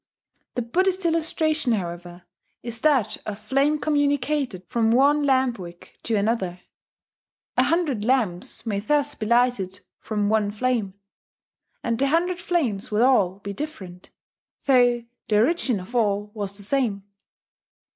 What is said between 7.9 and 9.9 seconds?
lamps may thus be lighted